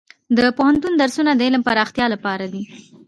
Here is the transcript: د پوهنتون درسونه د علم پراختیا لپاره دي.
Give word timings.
د 0.37 0.39
پوهنتون 0.57 0.93
درسونه 1.01 1.31
د 1.35 1.41
علم 1.47 1.61
پراختیا 1.67 2.05
لپاره 2.13 2.45
دي. 2.53 2.63